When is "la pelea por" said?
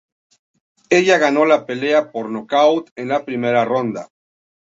1.45-2.31